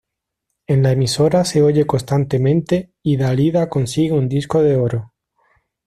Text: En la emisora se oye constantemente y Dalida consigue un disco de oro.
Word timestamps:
En 0.65 0.81
la 0.81 0.93
emisora 0.93 1.45
se 1.45 1.61
oye 1.61 1.85
constantemente 1.85 2.91
y 3.03 3.17
Dalida 3.17 3.69
consigue 3.69 4.13
un 4.13 4.27
disco 4.29 4.63
de 4.63 4.75
oro. 4.75 5.13